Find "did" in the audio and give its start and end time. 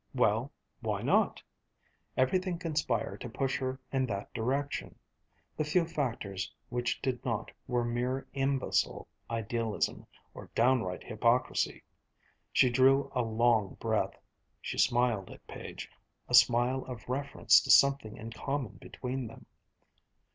7.03-7.23